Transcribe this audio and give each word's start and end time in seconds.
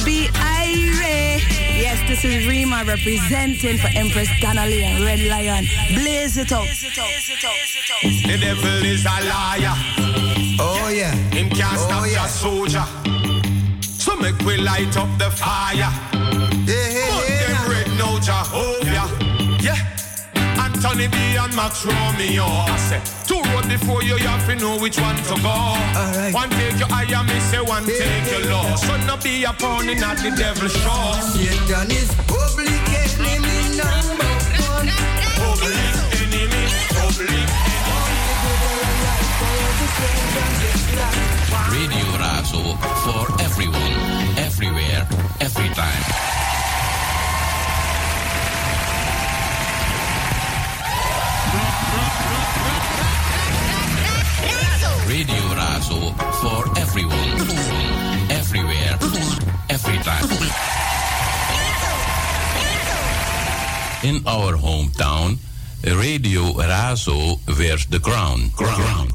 must 0.00 0.06
be 0.06 0.28
irate. 0.36 1.42
Yes, 1.76 1.98
this 2.08 2.24
is 2.24 2.46
Rima 2.46 2.84
representing 2.86 3.76
for 3.78 3.88
Empress 3.94 4.28
Donnelly 4.40 4.82
and 4.82 5.04
Red 5.04 5.20
Lion. 5.20 5.66
Blaze 5.94 6.36
it 6.36 6.52
up. 6.52 6.64
The 6.64 8.38
devil 8.40 8.84
is 8.84 9.04
a 9.04 9.20
liar. 9.28 9.74
Oh 10.58 10.90
yeah. 10.94 11.14
Him 11.32 11.50
can't 11.50 11.76
oh, 11.76 11.86
stop 11.86 12.06
yeah. 12.06 12.22
the 12.22 12.28
soldier. 12.28 12.84
So 13.82 14.16
make 14.16 14.38
we 14.40 14.56
light 14.56 14.96
up 14.96 15.08
the 15.18 15.30
fire. 15.30 15.76
Yeah, 15.76 15.90
yeah, 16.66 17.08
But 17.10 17.28
yeah. 17.28 17.46
them 17.48 17.70
red 17.70 17.88
no 17.98 18.18
Jehovah. 18.20 18.69
Yeah. 20.80 20.88
Anthony 20.88 21.08
B 21.08 21.16
and 21.36 21.54
Max 21.54 21.84
Romeo. 21.84 22.44
I 22.44 22.76
say, 22.76 23.00
two 23.26 23.40
road 23.52 23.68
before 23.68 24.02
you, 24.02 24.16
you 24.16 24.26
have 24.28 24.46
to 24.46 24.56
know 24.56 24.78
which 24.78 24.98
one 25.00 25.16
to 25.16 25.34
go. 25.42 25.48
Alright. 25.48 26.34
One 26.34 26.50
take 26.50 26.78
your 26.78 26.88
eye 26.90 27.06
and 27.08 27.28
me 27.28 27.38
say 27.40 27.60
one 27.60 27.84
Yeah, 27.86 27.98
take 27.98 28.26
yeah, 28.26 28.38
your 28.38 28.50
law. 28.50 28.74
So 28.76 28.96
no 29.06 29.16
be 29.16 29.44
a 29.44 29.52
pounding 29.52 30.02
at 30.02 30.16
the 30.18 30.30
devil's 30.30 30.72
show. 30.72 31.12
Satan 31.36 31.90
is 31.90 32.14
public 32.26 32.70
enemy 33.04 33.76
number 33.76 34.30
one. 34.64 34.88
Public 35.36 35.76
enemy, 36.20 36.64
public 36.96 37.48
Radio 41.70 42.06
Razo 42.20 42.62
for 43.04 43.42
everyone, 43.42 44.38
everywhere, 44.38 45.06
every 45.40 45.68
time. 45.74 46.49
Radio 55.10 55.42
Razo 55.58 56.14
for 56.40 56.62
everyone, 56.78 57.30
everywhere, 58.30 58.94
every 59.68 59.98
time. 60.06 60.28
In 64.04 64.22
our 64.24 64.54
hometown, 64.56 65.38
Radio 65.82 66.52
Razo 66.52 67.40
wears 67.58 67.86
the 67.88 67.98
crown. 67.98 68.52
crown. 68.54 69.08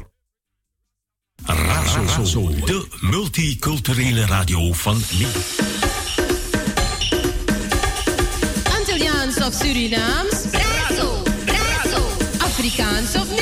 Razo, 1.46 2.50
de 2.66 2.86
multiculturele 3.00 4.26
radio 4.26 4.72
van 4.72 4.96
Nederland. 4.96 5.44
Antilliaans 8.78 9.36
of 9.36 9.54
Surinaams? 9.54 10.44
Razo, 10.52 11.22
Razo, 11.46 12.02
Afrikaans 12.38 13.14
of 13.14 13.35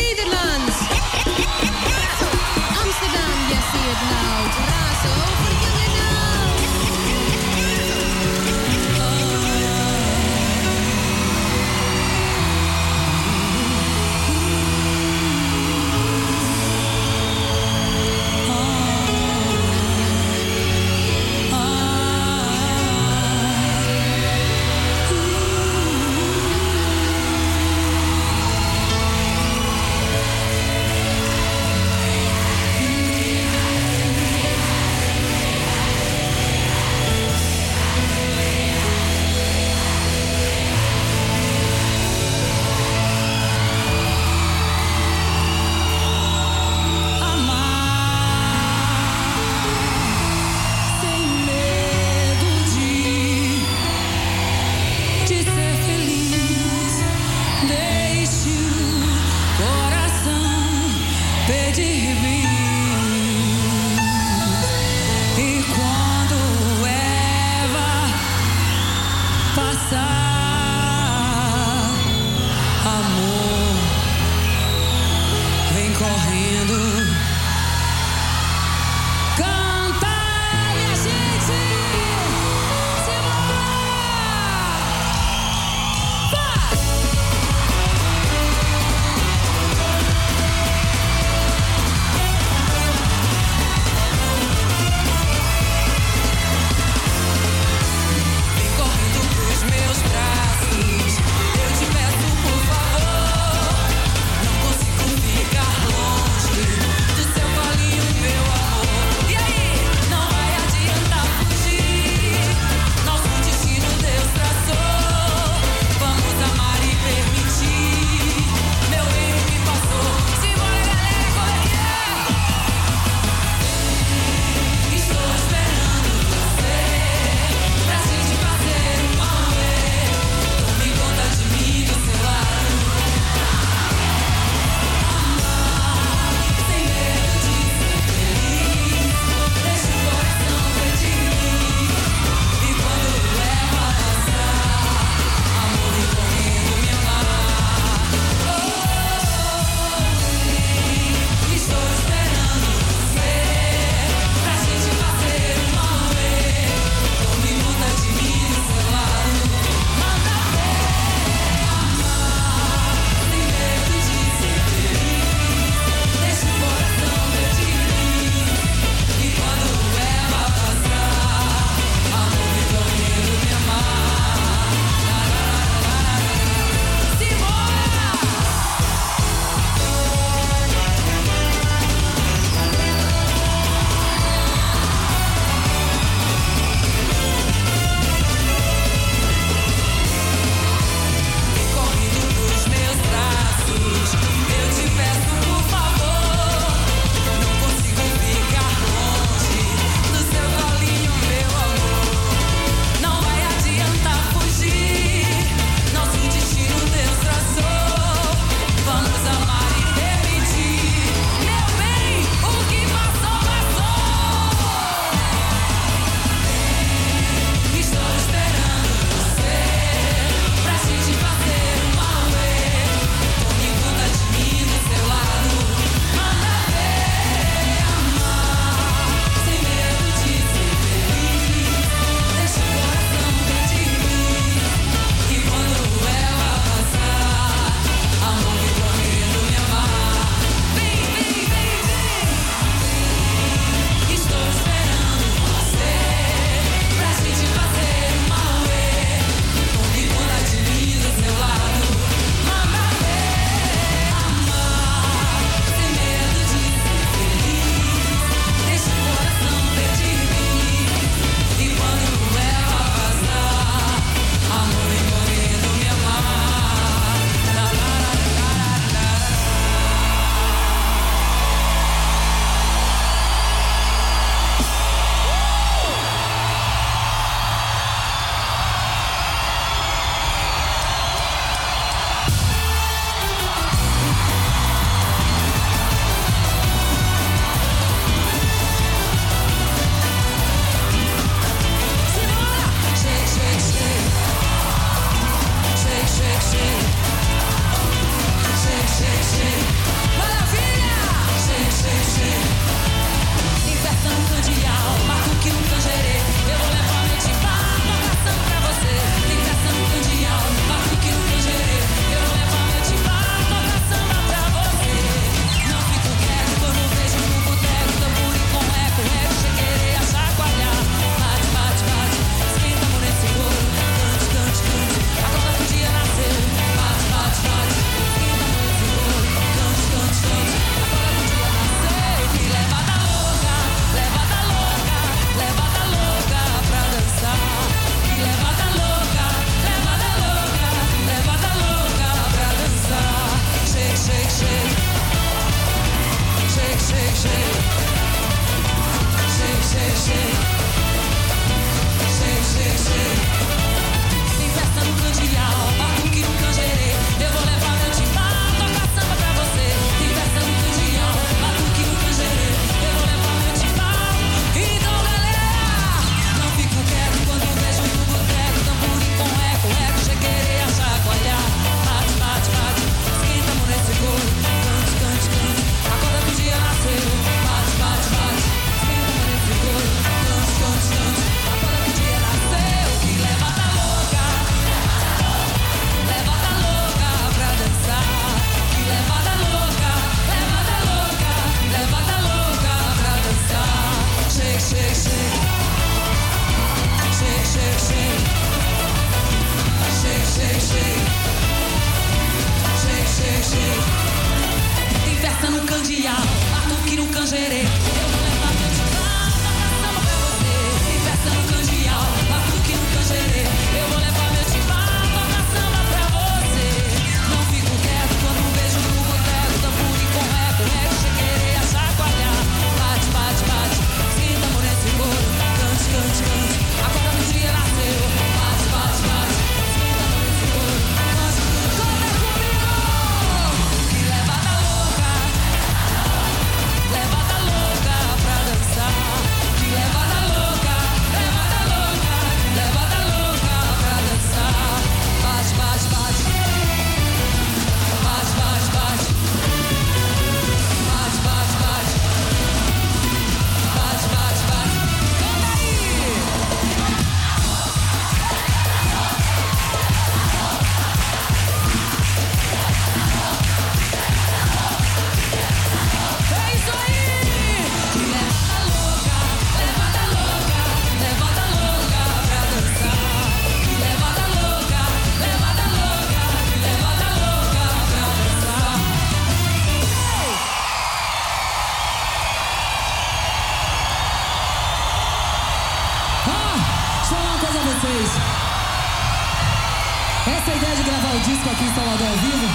aqui 491.55 491.71
ao 492.05 492.17
vivo. 492.17 492.47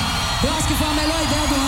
Eu 0.44 0.54
acho 0.54 0.68
que 0.68 0.76
foi 0.76 0.88
a 0.88 0.94
melhor 0.94 1.24
ideia 1.24 1.48
do 1.48 1.59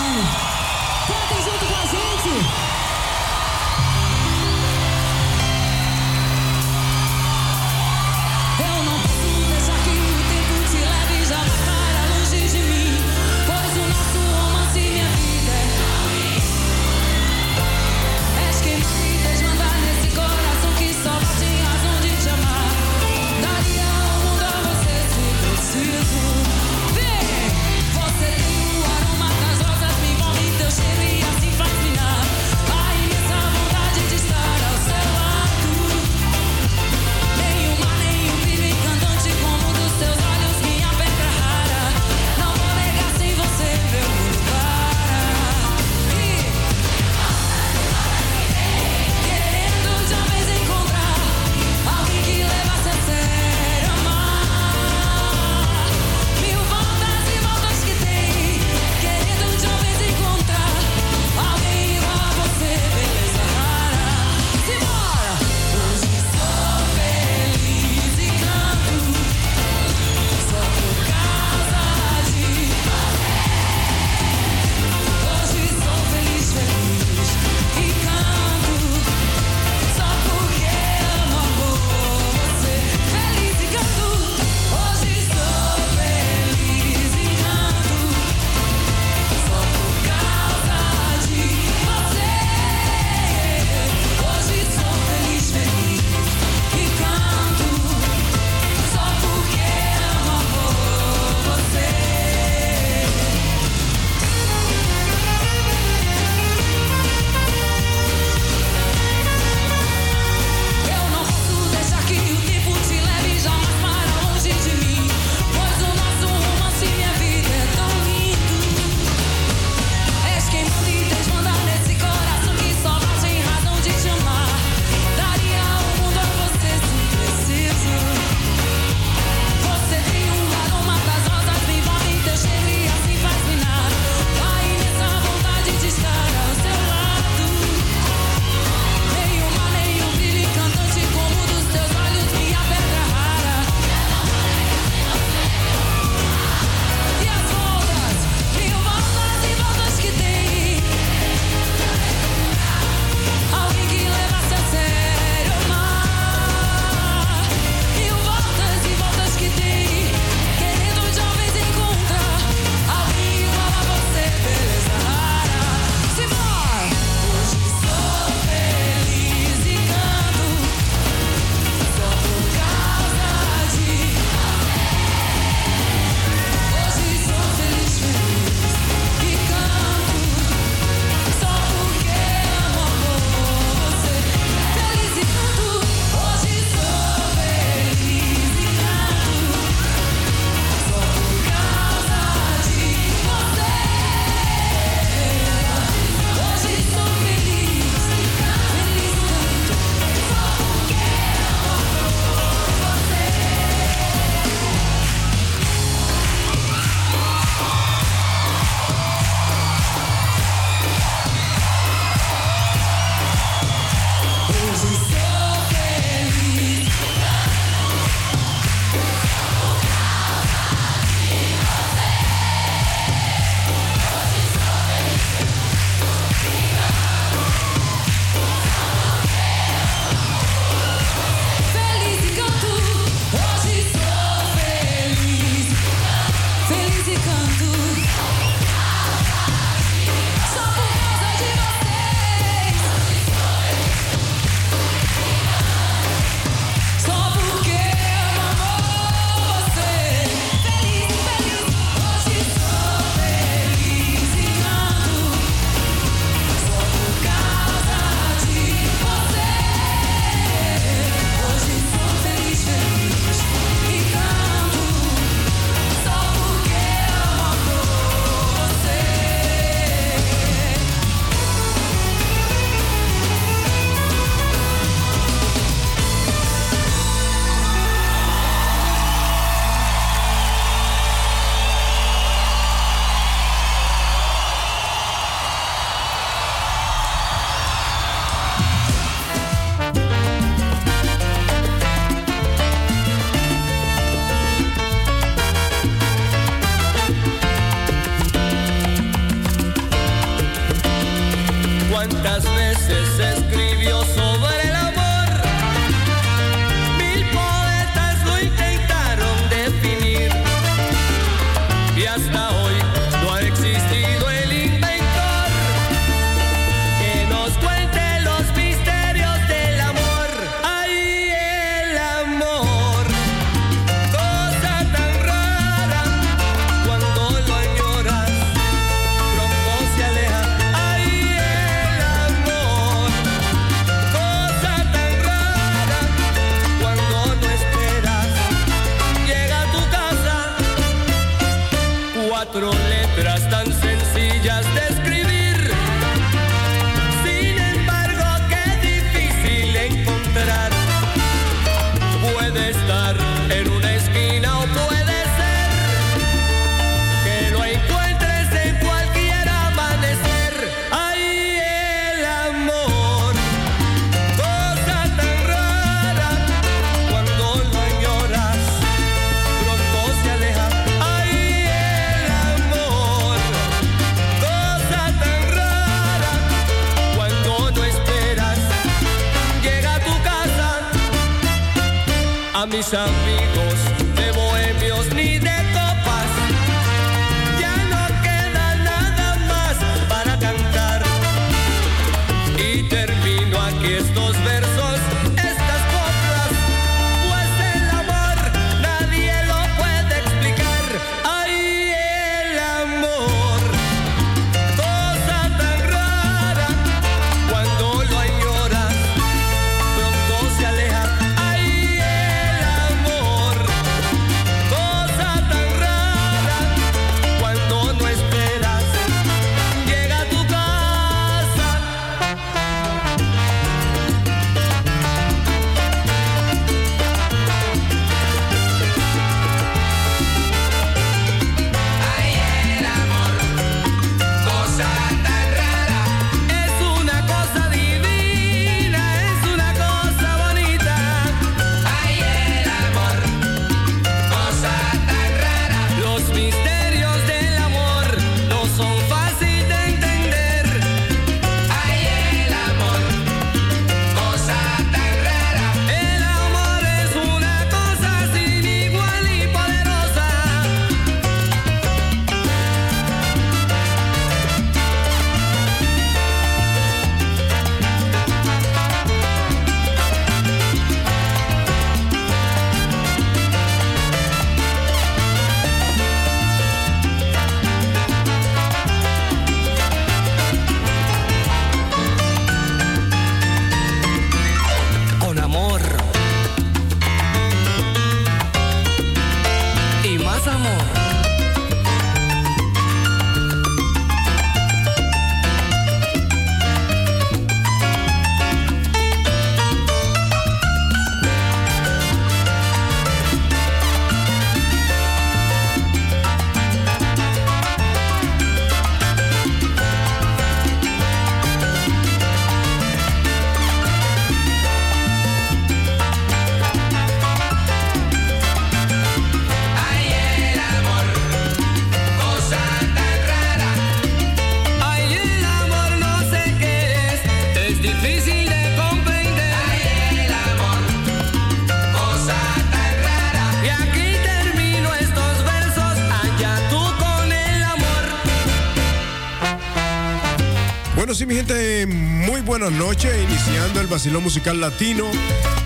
Mi 541.26 541.36
gente, 541.36 541.86
muy 541.86 542.40
buenas 542.40 542.72
noches. 542.72 543.12
Iniciando 543.22 543.80
el 543.80 543.86
vacilón 543.86 544.24
musical 544.24 544.60
latino 544.60 545.04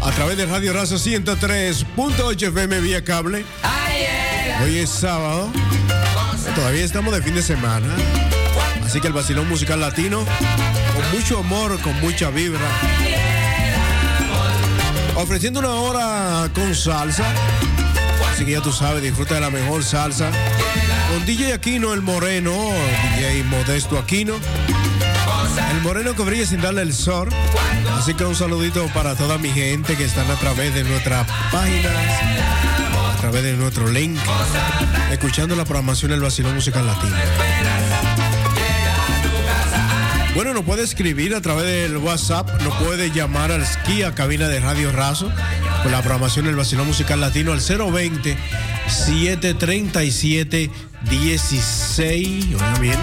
a 0.02 0.10
través 0.10 0.36
de 0.36 0.44
Radio 0.44 0.74
Raza 0.74 0.96
103.8 0.96 2.48
FM 2.48 2.80
vía 2.80 3.02
cable. 3.02 3.42
Hoy 4.62 4.78
es 4.78 4.90
sábado. 4.90 5.50
Todavía 6.54 6.84
estamos 6.84 7.14
de 7.14 7.22
fin 7.22 7.34
de 7.34 7.42
semana. 7.42 7.86
Así 8.84 9.00
que 9.00 9.06
el 9.06 9.14
vacilón 9.14 9.48
musical 9.48 9.80
latino, 9.80 10.26
con 10.94 11.18
mucho 11.18 11.38
amor, 11.38 11.80
con 11.80 11.98
mucha 12.00 12.28
vibra. 12.28 12.60
Ofreciendo 15.14 15.60
una 15.60 15.70
hora 15.70 16.50
con 16.54 16.74
salsa. 16.74 17.24
Así 18.30 18.44
que 18.44 18.50
ya 18.52 18.60
tú 18.60 18.72
sabes, 18.72 19.02
disfruta 19.02 19.36
de 19.36 19.40
la 19.40 19.50
mejor 19.50 19.82
salsa. 19.82 20.30
Con 21.10 21.24
DJ 21.24 21.54
Aquino, 21.54 21.94
el 21.94 22.02
moreno, 22.02 22.52
DJ 23.16 23.44
Modesto 23.44 23.98
Aquino. 23.98 24.34
El 25.70 25.80
moreno 25.82 26.14
que 26.14 26.22
brilla 26.22 26.46
sin 26.46 26.60
darle 26.60 26.82
el 26.82 26.92
sol. 26.92 27.28
Así 27.96 28.14
que 28.14 28.24
un 28.24 28.34
saludito 28.34 28.86
para 28.94 29.14
toda 29.14 29.38
mi 29.38 29.50
gente 29.50 29.96
que 29.96 30.04
están 30.04 30.30
a 30.30 30.36
través 30.36 30.74
de 30.74 30.84
nuestras 30.84 31.26
páginas, 31.50 31.92
a 33.12 33.16
través 33.20 33.42
de 33.42 33.54
nuestro 33.54 33.88
link, 33.88 34.18
escuchando 35.10 35.56
la 35.56 35.64
programación 35.64 36.10
del 36.10 36.20
Vacilón 36.20 36.54
Musical 36.54 36.86
Latino. 36.86 37.16
Bueno, 40.34 40.52
nos 40.52 40.64
puede 40.64 40.82
escribir 40.82 41.34
a 41.34 41.40
través 41.40 41.64
del 41.64 41.96
WhatsApp, 41.96 42.60
nos 42.62 42.74
puede 42.74 43.10
llamar 43.10 43.50
al 43.50 43.64
ski 43.66 44.02
a 44.02 44.14
cabina 44.14 44.48
de 44.48 44.60
Radio 44.60 44.92
Razo 44.92 45.32
con 45.82 45.90
la 45.92 46.00
programación 46.00 46.44
del 46.44 46.56
Vacilón 46.56 46.86
Musical 46.86 47.20
Latino 47.20 47.52
al 47.52 47.60
020 47.60 48.36
737 48.88 50.70
16, 51.11 52.55
oiga 52.55 52.79
bien, 52.79 52.99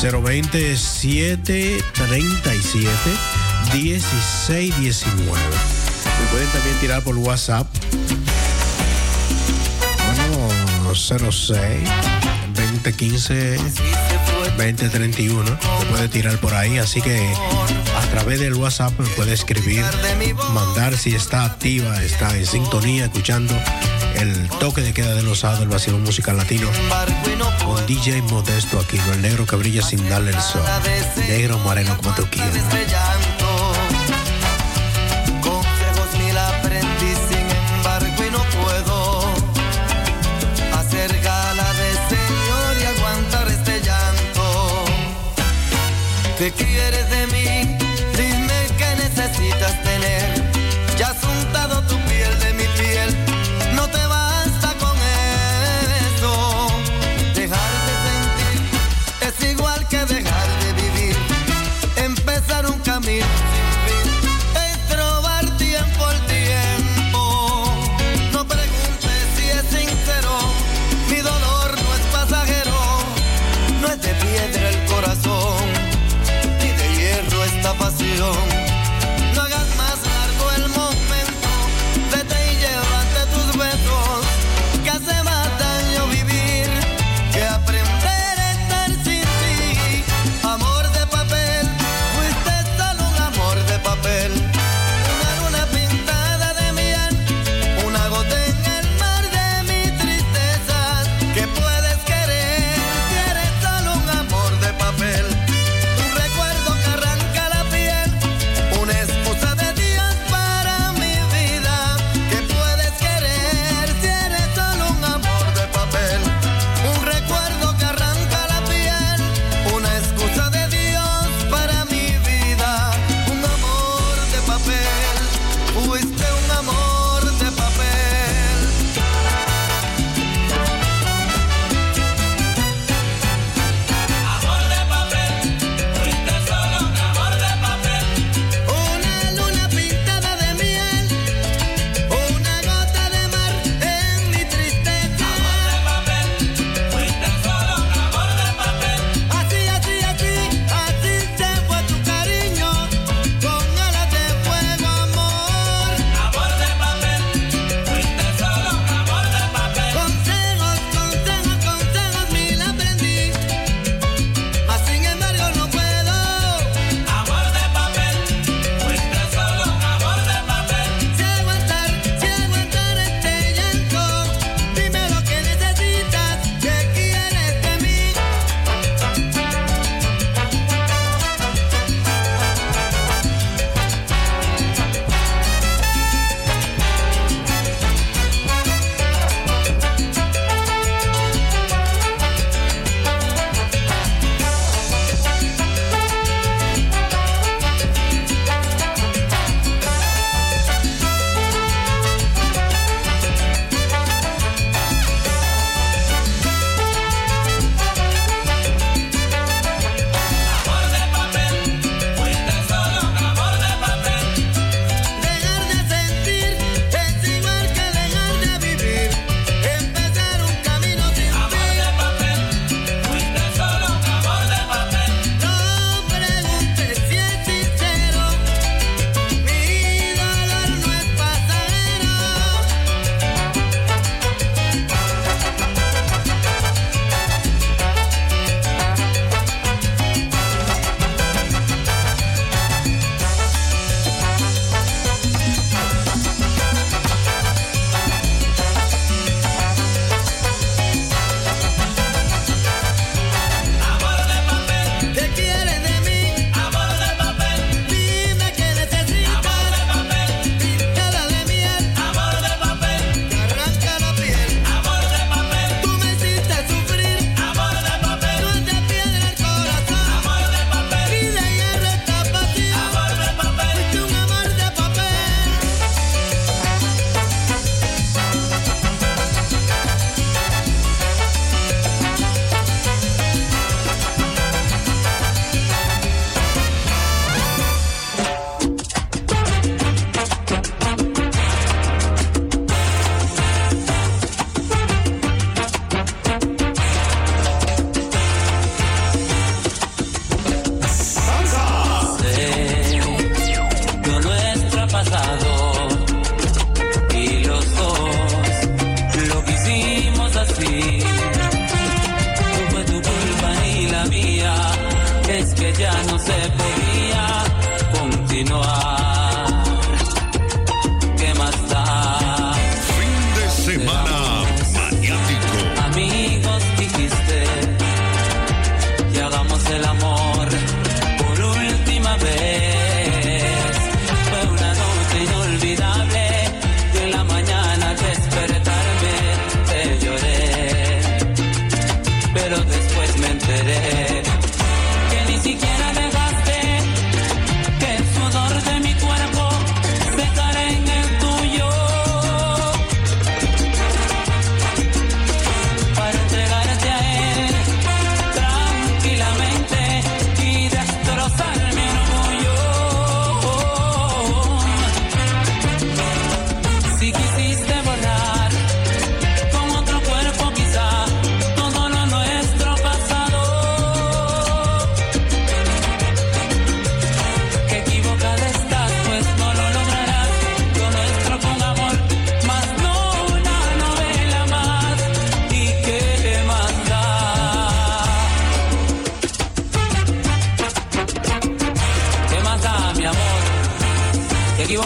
020 0.00 0.76
737 0.76 2.88
16 3.72 4.80
19. 4.80 5.22
Me 5.22 5.30
pueden 6.30 6.48
también 6.48 6.76
tirar 6.80 7.02
por 7.02 7.16
WhatsApp. 7.16 7.66
Bueno, 10.06 10.48
06 10.94 11.58
2015 12.54 13.58
2031. 14.56 15.44
Me 15.44 15.56
puede 15.86 16.08
tirar 16.08 16.38
por 16.38 16.54
ahí, 16.54 16.78
así 16.78 17.00
que 17.00 17.32
a 17.96 18.00
través 18.10 18.40
del 18.40 18.54
WhatsApp 18.54 18.98
me 18.98 19.06
puede 19.10 19.34
escribir, 19.34 19.84
mandar 20.52 20.96
si 20.96 21.14
está 21.14 21.44
activa, 21.44 22.02
está 22.02 22.36
en 22.36 22.44
sintonía, 22.46 23.04
escuchando 23.04 23.54
el 24.18 24.48
toque 24.60 24.82
de 24.82 24.92
queda 24.92 25.14
de 25.14 25.22
los 25.22 25.40
sábados 25.40 25.60
del 25.60 25.68
vacío 25.68 25.98
musical 25.98 26.36
latino 26.36 26.68
con 27.64 27.86
DJ 27.86 28.22
Modesto 28.22 28.78
aquí, 28.78 28.98
el 29.12 29.22
negro 29.22 29.46
que 29.46 29.56
brilla 29.56 29.82
sin 29.82 30.08
darle 30.08 30.30
el 30.30 30.40
sol. 30.40 30.62
Negro 31.28 31.58
moreno 31.58 31.96
como 31.96 32.14
tú 32.14 32.26
quieras. 32.30 32.54
¿Qué 46.38 46.52
quieres 46.52 47.10
de 47.10 47.26
mí? 47.26 47.76
Dime 48.16 48.68
qué 48.78 48.94
necesitas 48.94 49.82
tener. 49.82 50.44
Ya 50.96 51.08
has 51.08 51.24
untado 51.24 51.82
tu 51.82 51.98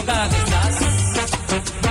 Qué 0.05 1.82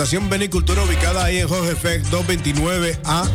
Fundación 0.00 0.30
Benicultura 0.30 0.82
ubicada 0.82 1.26
ahí 1.26 1.40
en 1.40 1.46
Jorge 1.46 1.76
Feck 1.76 2.02
229A, 2.06 3.28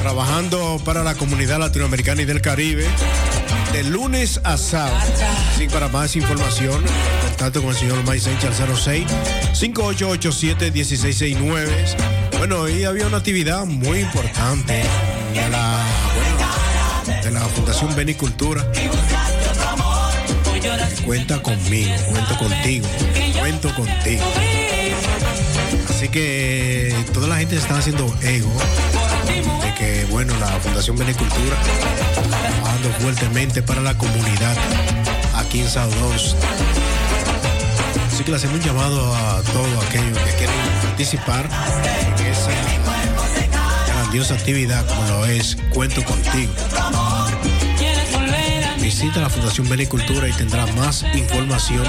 trabajando 0.00 0.80
para 0.84 1.02
la 1.02 1.16
comunidad 1.16 1.58
latinoamericana 1.58 2.22
y 2.22 2.24
del 2.24 2.40
Caribe, 2.40 2.86
de 3.72 3.82
lunes 3.82 4.40
a 4.44 4.56
sábado. 4.56 4.96
Sí, 5.58 5.66
para 5.66 5.88
más 5.88 6.14
información, 6.14 6.84
contacto 7.26 7.62
con 7.62 7.70
el 7.70 7.76
señor 7.76 7.98
Mike 8.04 8.20
Sánchez 8.20 8.60
al 8.60 8.76
06 8.76 9.06
5887 9.54 10.70
1669. 10.70 11.84
Bueno, 12.38 12.60
hoy 12.60 12.84
había 12.84 13.08
una 13.08 13.16
actividad 13.16 13.64
muy 13.64 13.98
importante 13.98 14.84
de 15.34 15.48
la, 15.50 15.84
de 17.24 17.30
la 17.32 17.40
Fundación 17.40 17.92
Benicultura. 17.96 18.70
Cuenta 21.04 21.42
conmigo, 21.42 21.92
cuento 22.08 22.38
contigo, 22.38 22.86
cuento 23.40 23.74
contigo. 23.74 24.22
Así 26.04 26.10
que 26.12 26.94
toda 27.14 27.28
la 27.28 27.36
gente 27.38 27.56
está 27.56 27.78
haciendo 27.78 28.04
ego 28.20 28.52
de 29.62 29.74
que, 29.74 30.06
bueno, 30.10 30.34
la 30.38 30.48
Fundación 30.60 30.98
Benicultura 30.98 31.56
trabajando 32.12 32.90
fuertemente 33.00 33.62
para 33.62 33.80
la 33.80 33.96
comunidad 33.96 34.54
aquí 35.34 35.60
en 35.62 35.68
South 35.70 35.94
Coast. 36.02 36.36
Así 38.12 38.22
que 38.22 38.30
le 38.32 38.36
hacemos 38.36 38.56
un 38.56 38.62
llamado 38.62 39.14
a 39.14 39.40
todos 39.44 39.86
aquellos 39.86 40.18
que 40.18 40.30
quieren 40.36 40.56
participar 40.82 41.48
en 42.18 42.26
esa 42.26 42.50
grandiosa 43.86 44.34
actividad 44.34 44.86
como 44.86 45.08
lo 45.08 45.24
es 45.24 45.56
Cuento 45.70 46.04
Contigo. 46.04 46.52
Visita 48.78 49.22
la 49.22 49.30
Fundación 49.30 49.70
Benicultura 49.70 50.28
y 50.28 50.32
tendrá 50.32 50.66
más 50.66 51.02
información 51.14 51.82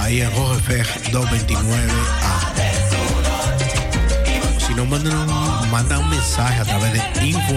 ahí 0.00 0.22
en 0.22 0.34
Rojefeg 0.34 1.12
229A. 1.12 2.53
No, 4.76 4.84
mandan 4.86 5.16
un, 5.16 5.70
manda 5.70 5.98
un 5.98 6.10
mensaje 6.10 6.60
a 6.60 6.64
través 6.64 6.92
de 6.92 7.26
info 7.26 7.54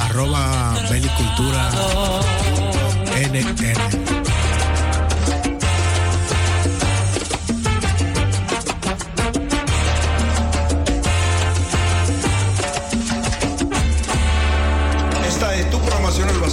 arroba 0.00 0.74
benicultura 0.90 1.70
NN. 3.14 4.17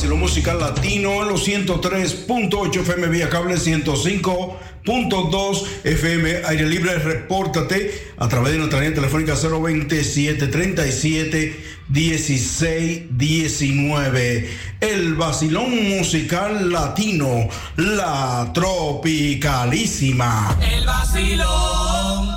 Vacilón 0.06 0.20
musical 0.20 0.60
latino 0.60 1.24
en 1.24 1.30
los 1.30 1.48
103.8 1.48 2.82
FM 2.82 3.08
vía 3.08 3.28
cable 3.28 3.56
105.2 3.56 5.64
FM 5.84 6.42
aire 6.46 6.68
libre. 6.68 6.94
Repórtate 7.00 8.14
a 8.16 8.28
través 8.28 8.52
de 8.52 8.60
nuestra 8.60 8.82
línea 8.82 8.94
telefónica 8.94 9.34
027 9.34 10.46
37 10.46 11.60
16 11.90 13.18
19. 13.18 14.50
El 14.80 15.16
vacilón 15.16 15.90
musical 15.90 16.72
latino, 16.72 17.50
la 17.78 18.52
tropicalísima. 18.54 20.56
El 20.62 20.86
vacilón. 20.86 22.30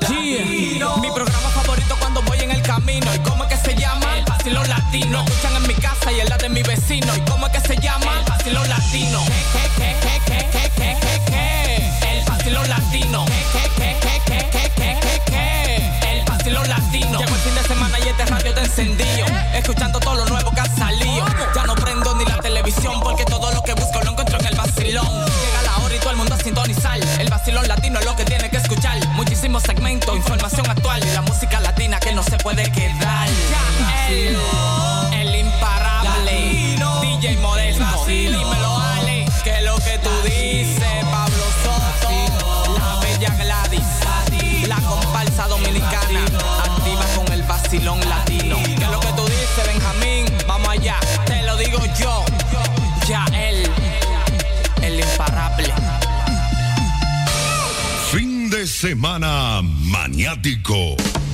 latino. 0.00 0.96
Mi 0.96 1.12
programa 1.14 1.48
favorito 1.50 1.94
cuando 2.00 2.22
voy 2.22 2.38
en 2.40 2.50
el 2.50 2.62
camino. 2.62 3.06
¿Y 3.14 3.20
cómo 3.20 3.44
es 3.44 3.50
que 3.50 3.57
vacilón 4.48 4.68
latino. 4.68 5.24
Escuchan 5.26 5.56
en 5.56 5.68
mi 5.68 5.74
casa 5.74 6.12
y 6.12 6.20
en 6.20 6.28
la 6.28 6.38
de 6.38 6.48
mi 6.48 6.62
vecino. 6.62 7.14
¿Y 7.16 7.20
cómo 7.22 7.46
es 7.46 7.52
que 7.52 7.60
se 7.68 7.76
llama? 7.76 8.18
El 8.18 8.24
vacilón 8.24 8.68
latino. 8.68 9.24
El 12.00 12.24
vacilón 12.24 12.68
latino. 12.68 13.26
El 16.02 16.24
vacilón 16.24 16.68
latino. 16.68 17.18
Llegó 17.18 17.34
el 17.34 17.40
fin 17.40 17.54
de 17.54 17.62
semana 17.62 17.98
y 17.98 18.08
este 18.08 18.24
radio 18.24 18.48
está 18.48 18.62
encendido. 18.62 19.26
Escuchando 19.52 20.00
todo 20.00 20.14
lo 20.14 20.26
nuevo 20.26 20.50
que 20.50 20.60
ha 20.60 20.76
salido. 20.76 21.26
Ya 21.54 21.64
no 21.64 21.74
prendo 21.74 22.14
ni 22.14 22.24
la 22.24 22.38
televisión 22.38 23.00
porque 23.02 23.24
todo 23.24 23.52
lo 23.52 23.62
que 23.62 23.74
busco 23.74 24.00
lo 24.02 24.10
encuentro 24.12 24.38
en 24.38 24.46
el 24.46 24.56
vacilón. 24.56 25.26
Llega 25.26 25.62
la 25.62 25.76
hora 25.84 25.94
y 25.94 25.98
todo 25.98 26.10
el 26.10 26.16
mundo 26.16 26.34
a 26.34 26.38
sintonizar. 26.38 26.98
El 27.18 27.28
vacilón 27.28 27.68
latino 27.68 27.98
es 27.98 28.06
lo 28.06 28.16
que 28.16 28.24
tiene 28.24 28.48
que 28.48 28.56
escuchar. 28.56 29.06
Muchísimos 29.08 29.62
segmentos, 29.62 30.16
información 30.16 30.68
actual 30.70 31.04
y 31.04 31.10
la 31.10 31.20
música 31.22 31.60
latina 31.60 32.00
que 32.00 32.12
no 32.12 32.22
se 32.22 32.38
puede 32.38 32.70
quedar. 32.72 32.87
Maniático. 60.38 61.27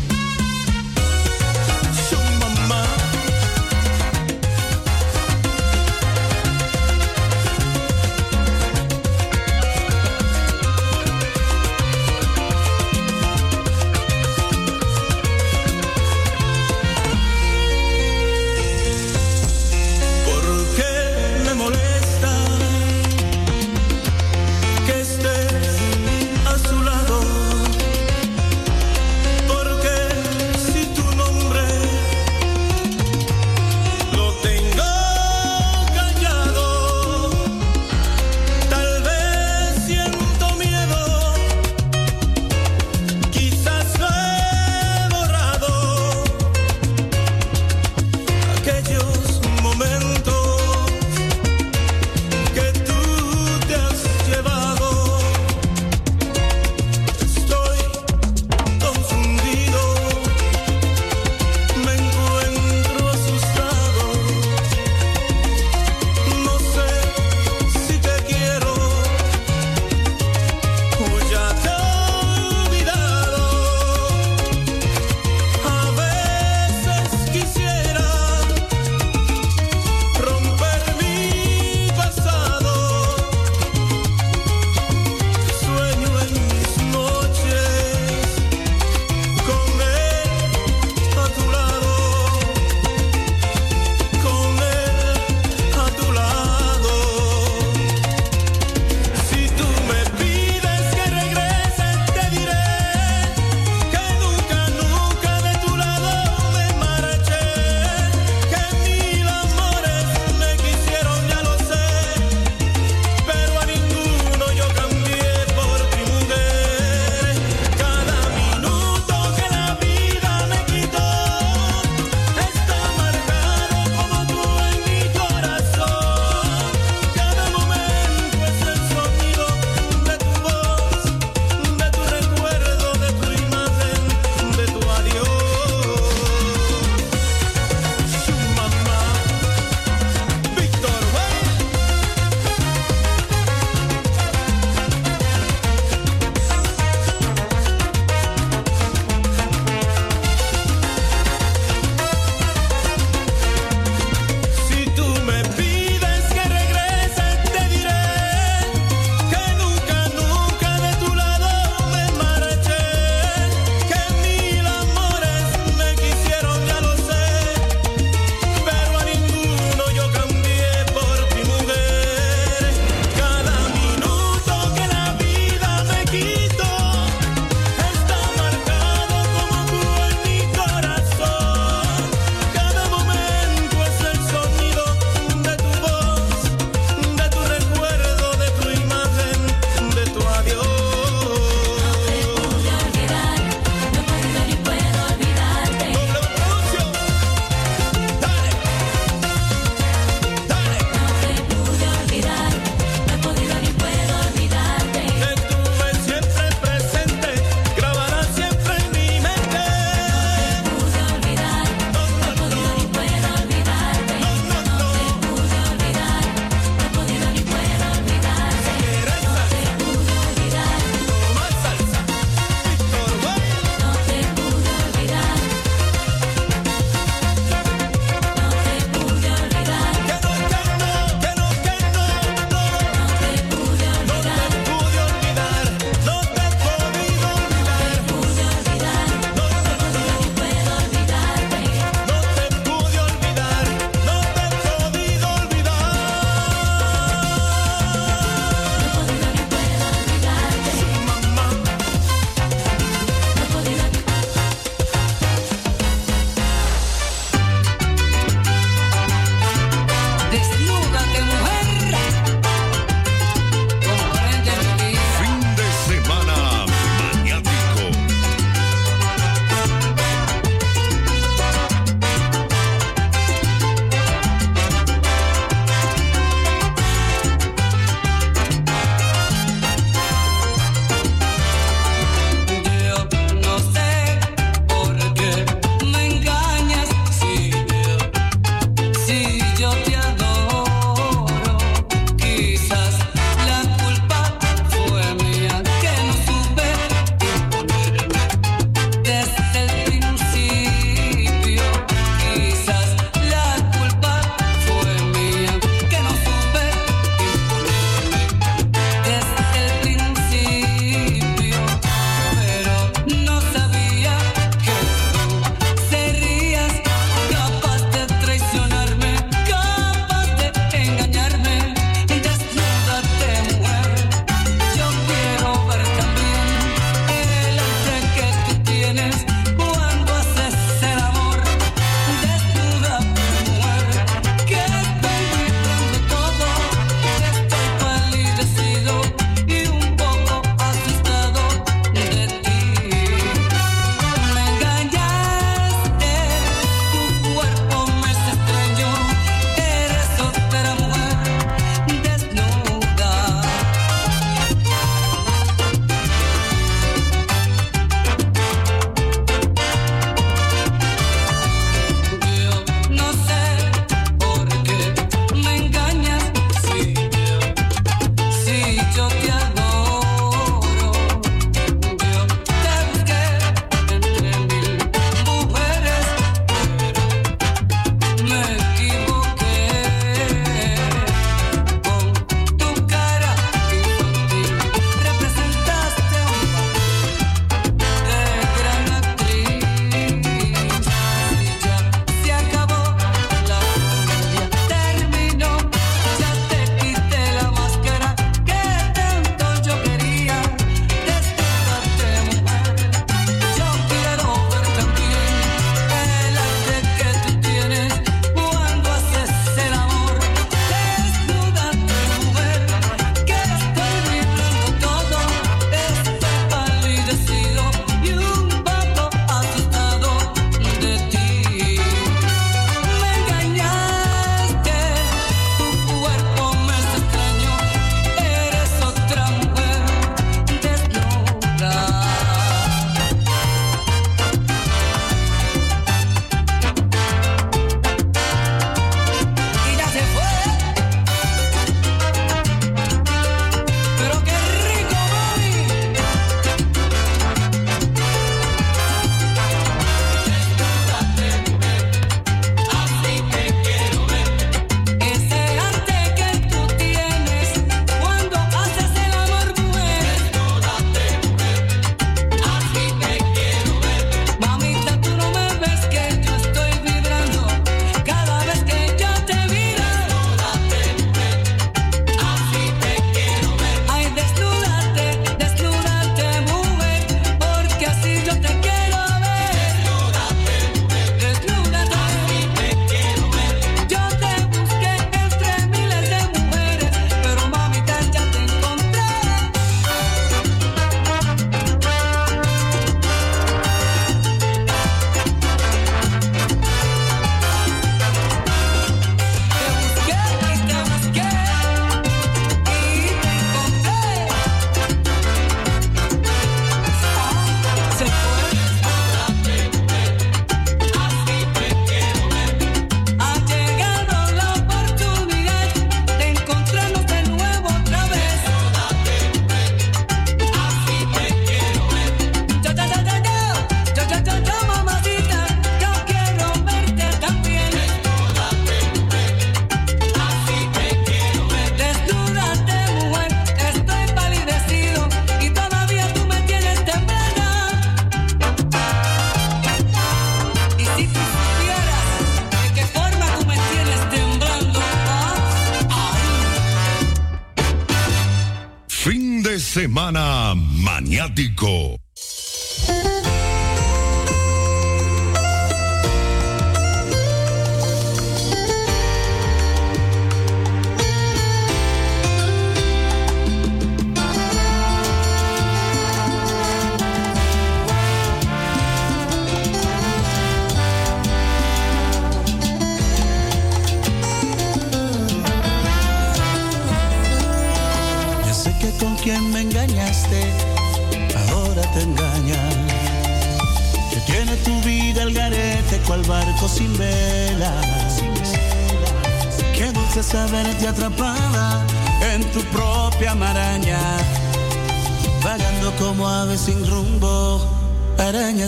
Maniático. 551.28 552.03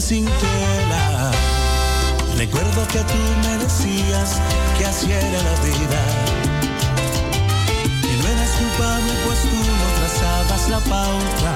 Sin 0.06 0.24
tela. 0.24 1.32
Recuerdo 2.36 2.86
que 2.92 3.00
tú 3.00 3.18
me 3.42 3.58
decías 3.58 4.40
que 4.78 4.86
así 4.86 5.10
era 5.10 5.42
la 5.42 5.56
vida. 5.66 6.00
Que 8.02 8.12
no 8.22 8.28
eras 8.28 8.50
culpable 8.52 9.12
pues 9.24 9.40
tú 9.40 9.58
no 9.80 9.88
trazabas 9.98 10.68
la 10.68 10.78
pauta. 10.94 11.52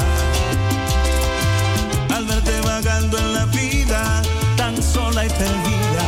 Al 2.16 2.24
verte 2.24 2.60
vagando 2.62 3.18
en 3.18 3.34
la 3.34 3.44
vida, 3.46 4.22
tan 4.56 4.82
sola 4.82 5.26
y 5.26 5.28
perdida. 5.28 6.06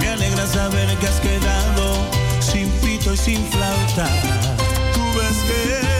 Me 0.00 0.08
alegra 0.08 0.44
saber 0.44 0.88
que 0.98 1.06
has 1.06 1.20
quedado 1.20 1.84
sin 2.40 2.68
pito 2.82 3.14
y 3.14 3.16
sin 3.16 3.46
flauta. 3.52 4.08
Tú 4.92 5.02
ves 5.16 5.38
que 5.46 5.93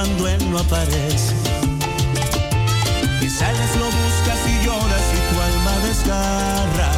cuando 0.00 0.28
él 0.28 0.50
no 0.50 0.58
aparece. 0.58 1.34
Y 3.20 3.28
sales, 3.28 3.76
lo 3.76 3.84
buscas 3.84 4.40
y 4.48 4.64
lloras 4.64 5.06
y 5.12 5.20
tu 5.28 5.36
alma 5.48 5.74
desgarras. 5.86 6.96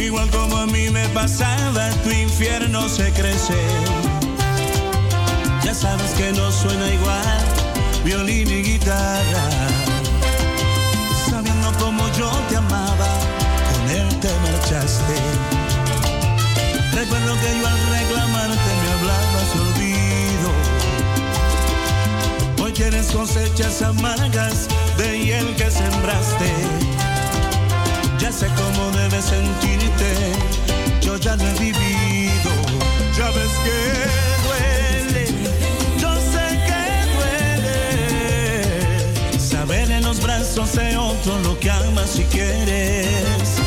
Igual 0.00 0.30
como 0.30 0.56
a 0.56 0.66
mí 0.66 0.88
me 0.88 1.06
pasaba, 1.10 1.90
tu 2.02 2.10
infierno 2.10 2.88
se 2.88 3.12
crece. 3.12 3.60
Ya 5.62 5.74
sabes 5.74 6.12
que 6.12 6.32
no 6.32 6.50
suena 6.50 6.88
igual 6.88 7.40
violín 8.06 8.48
y 8.48 8.62
guitarra. 8.62 9.44
Sabiendo 11.28 11.72
como 11.78 12.08
yo 12.18 12.30
te 12.48 12.56
amaba, 12.56 13.10
con 13.68 13.90
él 13.90 14.08
te 14.18 14.30
marchaste. 14.44 15.16
Recuerdo 16.94 17.34
que 17.42 17.60
yo 17.60 17.66
al 17.66 17.80
reclamarte 17.98 18.81
Tienes 22.82 23.12
cosechas 23.12 23.80
amargas 23.80 24.66
de 24.98 25.16
hiel 25.16 25.54
que 25.54 25.70
sembraste. 25.70 26.50
Ya 28.18 28.32
sé 28.32 28.48
cómo 28.56 28.90
debes 28.90 29.26
sentirte, 29.26 30.32
yo 31.00 31.16
ya 31.16 31.36
lo 31.36 31.44
he 31.44 31.54
vivido. 31.60 32.50
Ya 33.16 33.30
ves 33.30 33.52
que 33.62 33.70
duele, 34.48 35.26
yo 35.96 36.12
sé 36.32 36.58
que 36.66 36.82
duele. 37.14 37.78
Saber 39.38 39.88
en 39.88 40.02
los 40.02 40.20
brazos 40.20 40.72
de 40.72 40.96
otro 40.96 41.38
lo 41.38 41.56
que 41.60 41.70
amas 41.70 42.18
y 42.18 42.24
quieres. 42.24 43.61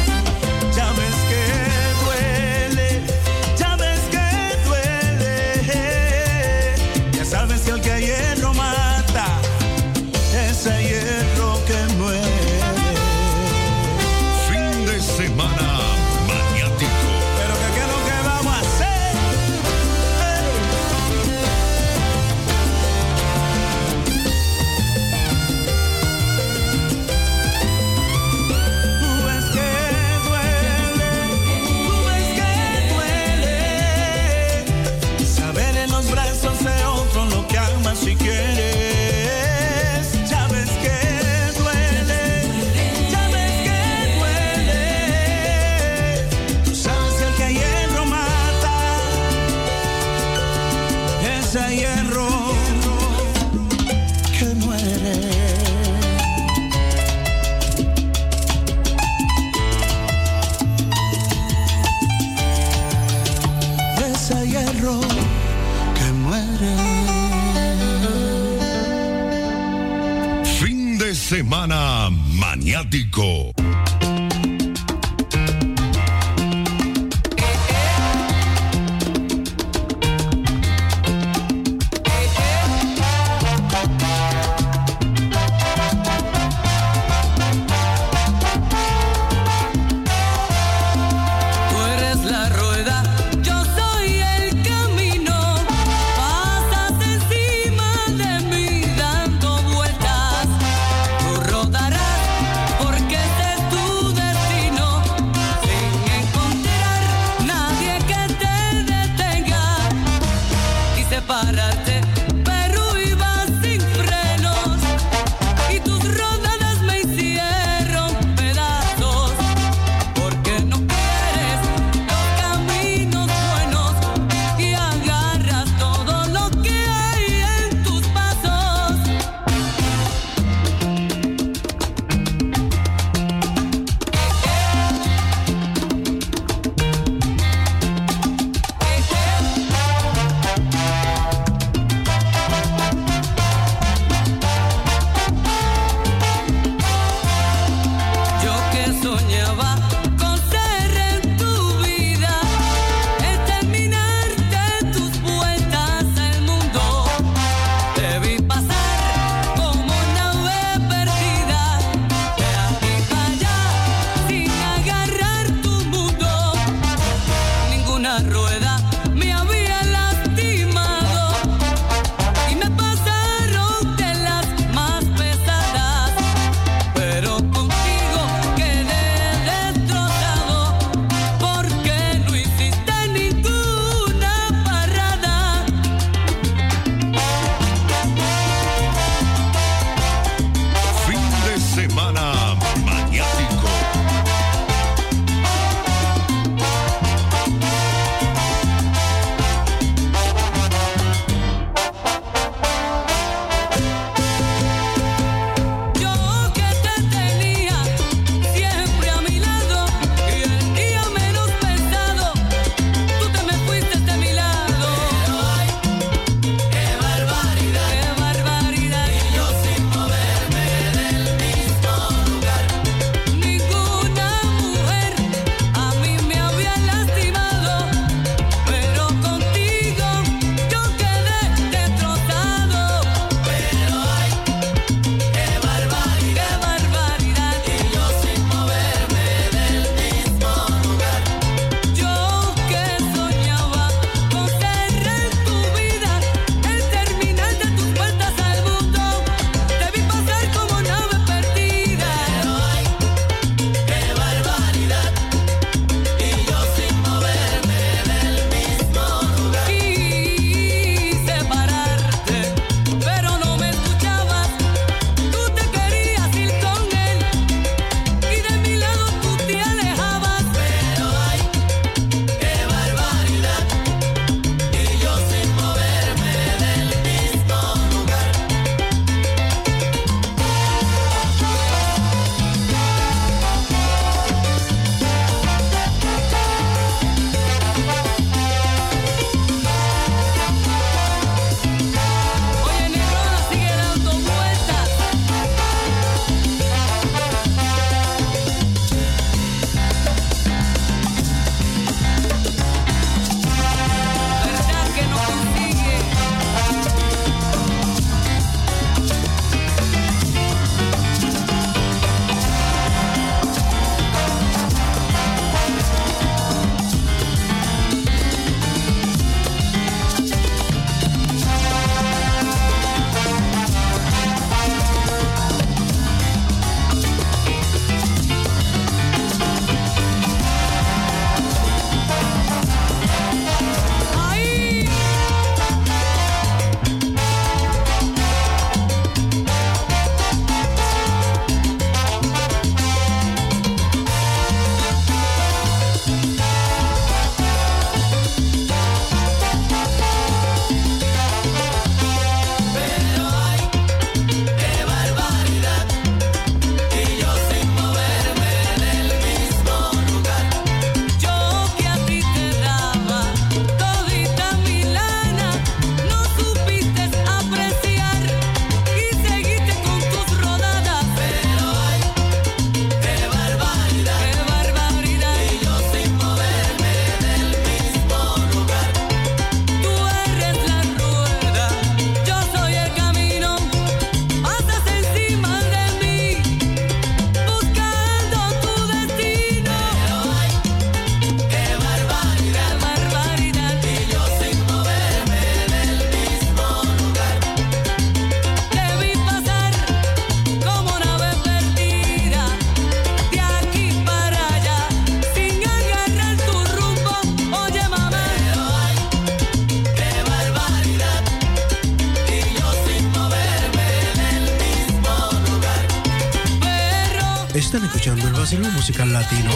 musical 418.85 419.11
latino. 419.11 419.49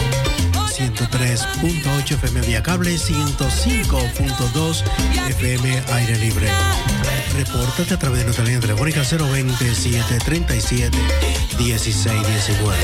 103.8 0.76 2.14
FM 2.14 2.40
vía 2.40 2.64
cable, 2.64 2.96
105.2 2.96 4.82
FM 5.28 5.82
aire 5.92 6.18
libre. 6.18 6.48
Repórtate 7.36 7.94
a 7.94 7.98
través 7.98 8.18
de 8.18 8.24
nuestra 8.24 8.44
línea 8.44 8.58
telefónica 8.58 9.02
020 9.02 9.72
737 9.72 10.98
1619. 11.60 12.76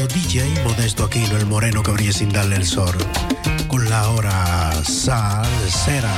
O 0.00 0.06
DJ 0.06 0.62
Modesto 0.62 1.02
Aquino, 1.02 1.36
el 1.36 1.46
moreno 1.46 1.82
que 1.82 1.90
brilla 1.90 2.12
sin 2.12 2.28
darle 2.28 2.54
el 2.54 2.66
sol. 2.66 2.94
Con 3.66 3.90
la 3.90 4.10
hora 4.10 4.72
salsera. 4.84 6.14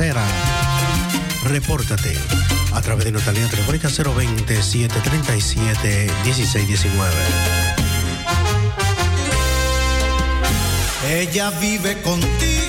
Tercera. 0.00 0.24
Repórtate 1.44 2.16
a 2.72 2.80
través 2.80 3.04
de 3.04 3.12
nuestra 3.12 3.34
línea 3.34 3.50
telefónica 3.50 3.88
020 3.88 4.62
737 4.62 6.10
1619. 6.24 7.14
Ella 11.06 11.50
vive 11.50 12.00
contigo. 12.00 12.59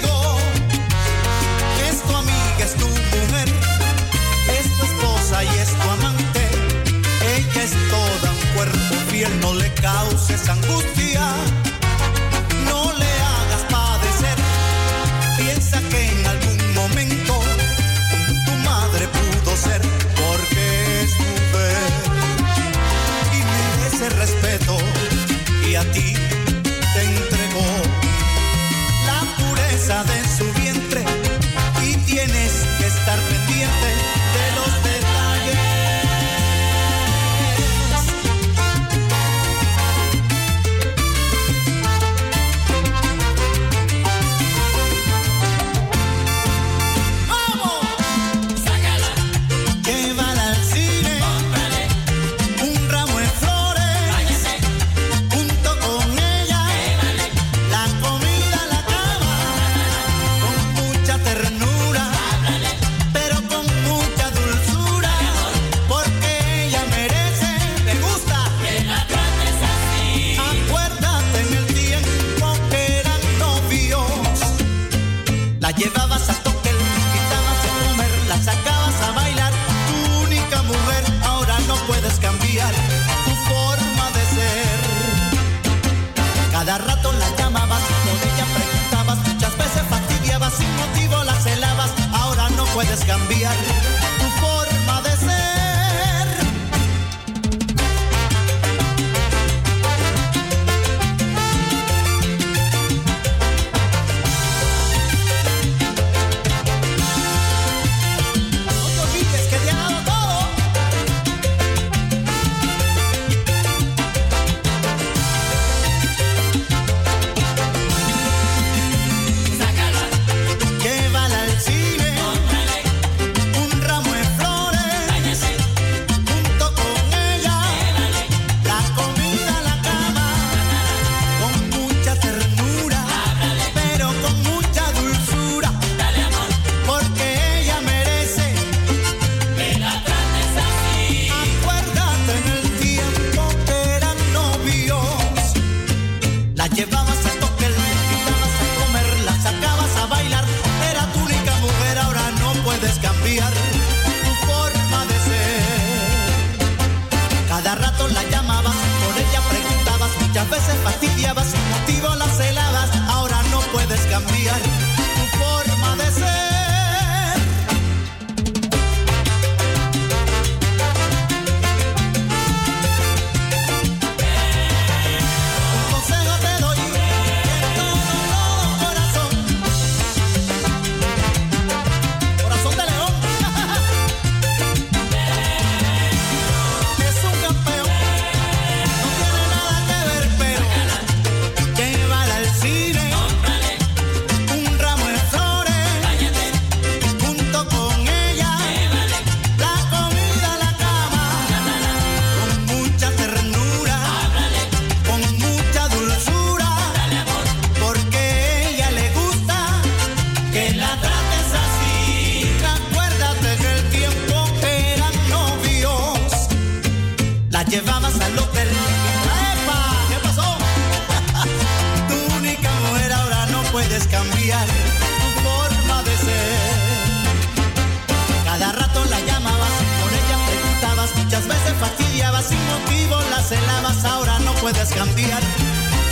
fastidiabas 231.82 232.46
sin 232.46 232.64
motivo, 232.66 233.20
las 233.32 233.52
helabas, 233.52 234.06
ahora 234.06 234.38
no 234.40 234.54
puedes 234.56 234.90
cambiar 234.94 235.42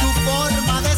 tu 0.02 0.08
forma 0.28 0.82
de 0.82 0.89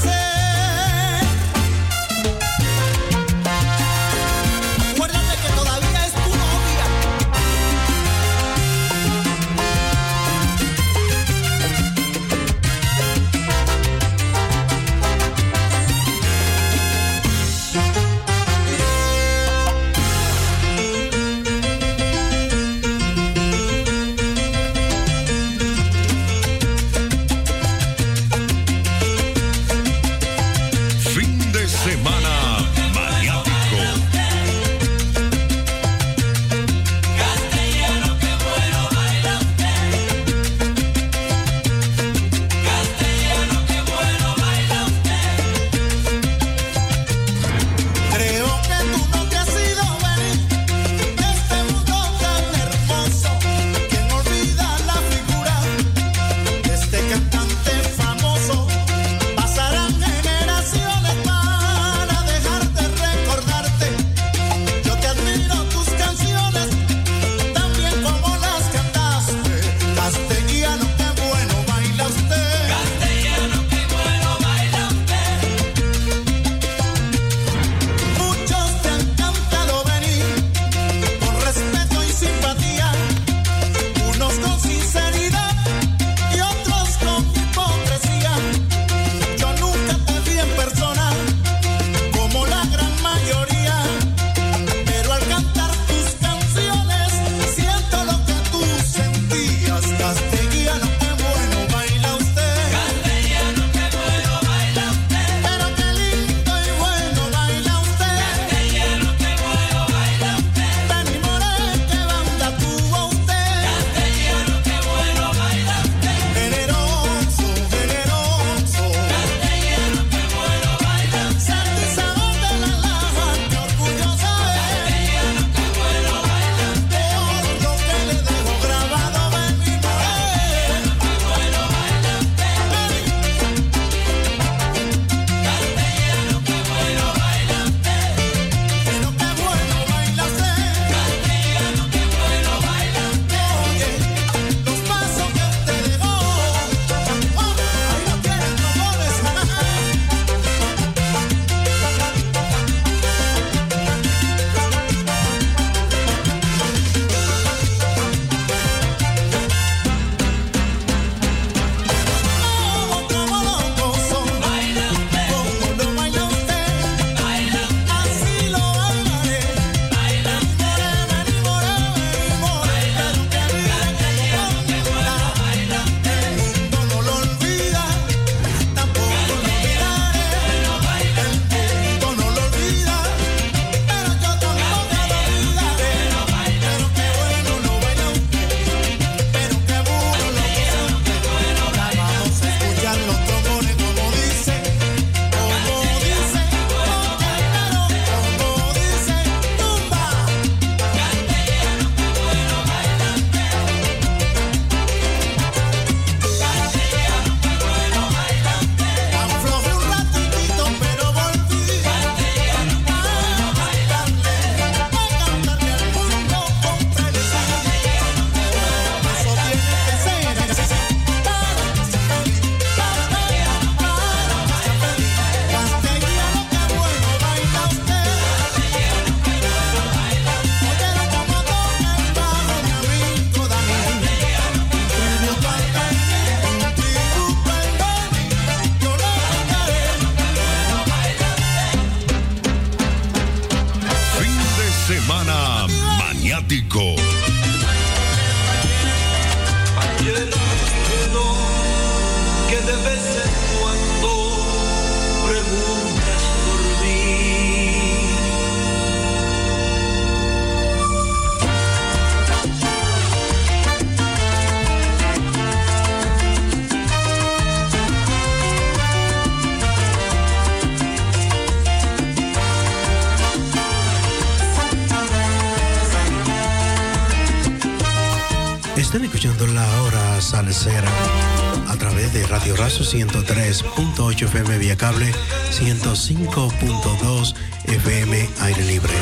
105.2 286.16 287.34
FM 287.68 288.30
aire 288.42 288.64
libre. 288.66 288.94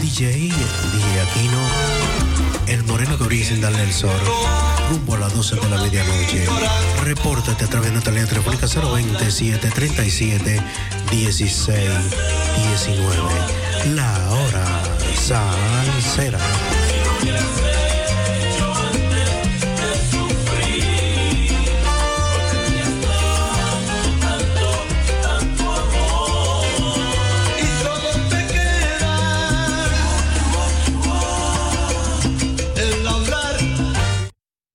DJ, 0.00 0.32
DJ 0.32 1.20
Aquino, 1.22 1.58
el 2.66 2.82
moreno 2.84 3.16
que 3.16 3.24
brilla 3.24 3.56
darle 3.60 3.84
el 3.84 3.92
sol, 3.92 4.10
rumbo 4.90 5.14
a 5.14 5.18
las 5.18 5.34
12 5.34 5.56
de 5.56 5.68
la 5.68 5.82
medianoche. 5.82 6.44
Repórtate 7.04 7.64
a 7.64 7.68
través 7.68 7.88
de 7.88 7.92
nuestra 7.92 8.12
línea 8.12 8.28
telefónica 8.28 8.66
027 8.66 9.70
37 9.70 10.62
16 11.10 11.80
19. 12.74 13.94
La 13.94 14.30
hora 14.30 14.82
salsera. 15.14 16.40